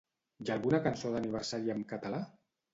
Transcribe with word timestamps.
Hi 0.41 0.47
ha 0.51 0.55
alguna 0.55 0.79
cançó 0.87 1.13
d'aniversari 1.17 1.77
amb 1.77 1.89
català? 1.95 2.27